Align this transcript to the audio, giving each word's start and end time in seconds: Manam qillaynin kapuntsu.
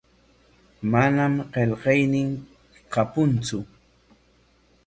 Manam 0.91 1.33
qillaynin 1.53 2.29
kapuntsu. 2.93 3.57